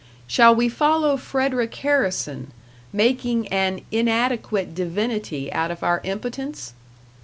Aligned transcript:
Shall 0.25 0.55
we 0.55 0.67
follow 0.67 1.15
Frederic 1.15 1.75
Harrison, 1.75 2.51
making 2.91 3.47
an 3.49 3.81
inadequate 3.91 4.73
divinity 4.73 5.53
out 5.53 5.69
of 5.69 5.83
our 5.83 6.01
impotence? 6.03 6.73